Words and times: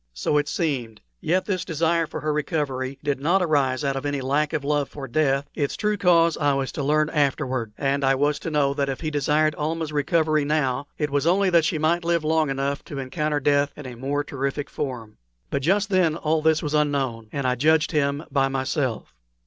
So 0.15 0.39
it 0.39 0.47
seemed: 0.47 0.99
yet 1.19 1.45
this 1.45 1.63
desire 1.63 2.07
for 2.07 2.21
her 2.21 2.33
recovery 2.33 2.97
did 3.03 3.19
not 3.19 3.43
arise 3.43 3.83
out 3.83 3.95
of 3.95 4.03
any 4.03 4.19
lack 4.19 4.51
of 4.51 4.63
love 4.63 4.89
for 4.89 5.07
death; 5.07 5.47
its 5.53 5.77
true 5.77 5.95
cause 5.95 6.35
I 6.37 6.55
was 6.55 6.71
to 6.71 6.81
learn 6.83 7.11
afterward; 7.11 7.71
and 7.77 8.03
I 8.03 8.15
was 8.15 8.39
to 8.39 8.49
know 8.49 8.73
that 8.73 8.89
if 8.89 9.01
he 9.01 9.11
desired 9.11 9.53
Almah's 9.59 9.93
recovery 9.93 10.43
now, 10.43 10.87
it 10.97 11.11
was 11.11 11.27
only 11.27 11.51
that 11.51 11.65
she 11.65 11.77
might 11.77 12.03
live 12.03 12.23
long 12.23 12.49
enough 12.49 12.83
to 12.85 12.97
encounter 12.97 13.39
death 13.39 13.73
in 13.77 13.85
a 13.85 13.93
more 13.93 14.23
terrific 14.23 14.71
form. 14.71 15.17
But 15.51 15.61
just 15.61 15.91
then 15.91 16.15
all 16.15 16.41
this 16.41 16.63
was 16.63 16.73
unknown, 16.73 17.27
and 17.31 17.45
I 17.45 17.53
judged 17.53 17.91
him 17.91 18.23
by 18.31 18.47
myself. 18.47 19.13